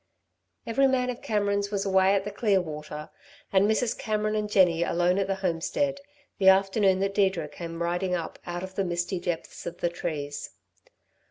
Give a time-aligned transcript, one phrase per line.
[0.65, 3.11] Every man of Cameron's was away at the Clearwater,
[3.53, 3.95] and Mrs.
[3.95, 5.99] Cameron and Jenny alone at the homestead,
[6.39, 10.49] the afternoon that Deirdre came riding up out of the misty depths of the trees.